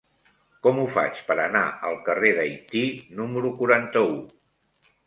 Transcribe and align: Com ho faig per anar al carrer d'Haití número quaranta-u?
Com 0.67 0.79
ho 0.79 0.85
faig 0.95 1.21
per 1.27 1.37
anar 1.43 1.63
al 1.91 1.99
carrer 2.09 2.35
d'Haití 2.41 2.83
número 3.21 3.57
quaranta-u? 3.63 4.21